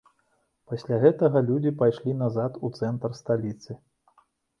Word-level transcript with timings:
Пасля 0.69 0.97
гэтага 1.03 1.43
людзі 1.49 1.73
пайшлі 1.81 2.15
назад 2.21 2.57
у 2.69 2.71
цэнтр 2.79 3.11
сталіцы. 3.21 3.77